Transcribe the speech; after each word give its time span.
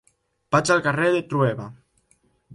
Vaig 0.55 0.71
al 0.75 0.81
carrer 0.87 1.11
de 1.17 1.21
Trueba. 1.35 1.69